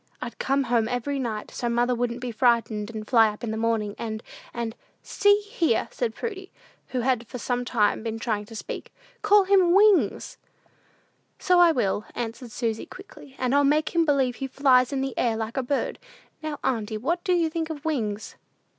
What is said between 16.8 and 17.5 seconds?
what do